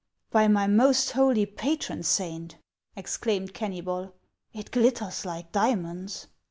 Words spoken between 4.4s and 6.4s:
it glitters like diamonds